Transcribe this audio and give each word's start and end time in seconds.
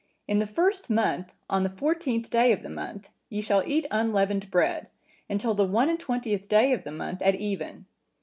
In 0.27 0.39
the 0.39 0.47
first 0.47 0.89
month, 0.89 1.31
on 1.47 1.61
the 1.61 1.69
fourteenth 1.69 2.31
day 2.31 2.51
of 2.51 2.63
the 2.63 2.71
month, 2.71 3.09
ye 3.29 3.39
shall 3.39 3.61
eat 3.67 3.85
unleavened 3.91 4.49
bread, 4.49 4.87
until 5.29 5.53
the 5.53 5.63
one 5.63 5.89
and 5.89 5.99
twentieth 5.99 6.49
day 6.49 6.73
of 6.73 6.83
the 6.83 6.91
month 6.91 7.21
at 7.21 7.35
even. 7.35 7.85